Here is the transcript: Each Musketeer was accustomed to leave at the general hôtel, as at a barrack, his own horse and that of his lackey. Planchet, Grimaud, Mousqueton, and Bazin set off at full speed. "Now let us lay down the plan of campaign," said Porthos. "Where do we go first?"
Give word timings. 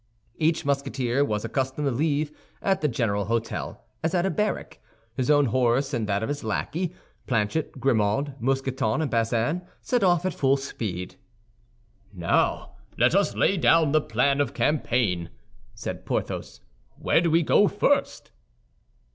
Each 0.39 0.65
Musketeer 0.65 1.23
was 1.23 1.45
accustomed 1.45 1.85
to 1.85 1.91
leave 1.91 2.35
at 2.59 2.81
the 2.81 2.87
general 2.87 3.27
hôtel, 3.27 3.77
as 4.03 4.15
at 4.15 4.25
a 4.25 4.31
barrack, 4.31 4.79
his 5.13 5.29
own 5.29 5.45
horse 5.45 5.93
and 5.93 6.07
that 6.09 6.23
of 6.23 6.29
his 6.29 6.43
lackey. 6.43 6.95
Planchet, 7.27 7.79
Grimaud, 7.79 8.33
Mousqueton, 8.39 9.03
and 9.03 9.11
Bazin 9.11 9.61
set 9.79 10.03
off 10.03 10.25
at 10.25 10.33
full 10.33 10.57
speed. 10.57 11.17
"Now 12.11 12.77
let 12.97 13.13
us 13.13 13.35
lay 13.35 13.57
down 13.57 13.91
the 13.91 14.01
plan 14.01 14.41
of 14.41 14.55
campaign," 14.55 15.29
said 15.75 16.03
Porthos. 16.03 16.61
"Where 16.97 17.21
do 17.21 17.29
we 17.29 17.43
go 17.43 17.67
first?" 17.67 18.31